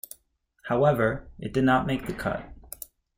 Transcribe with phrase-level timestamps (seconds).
[0.63, 2.51] However, it did not make the cut.